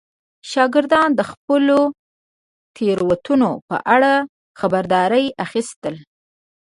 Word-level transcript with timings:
شاګردان 0.51 1.09
د 1.15 1.21
خپلو 1.31 1.79
تېروتنو 2.75 3.51
په 3.69 3.77
اړه 3.95 4.13
خبرداری 4.59 5.25
اخیستل. 5.45 5.95